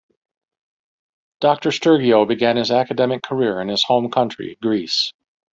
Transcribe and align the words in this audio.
Doctor 1.41 1.69
Stergiou 1.69 2.27
began 2.27 2.57
his 2.57 2.71
academic 2.71 3.21
career 3.21 3.61
in 3.61 3.67
his 3.67 3.83
home 3.83 4.09
country, 4.09 4.57
Greece. 4.59 5.13